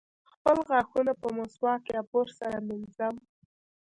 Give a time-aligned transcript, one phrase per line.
[0.33, 3.15] خپل غاښونه په مسواک یا برس سره مینځم.